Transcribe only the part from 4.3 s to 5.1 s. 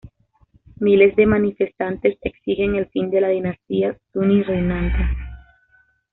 reinante.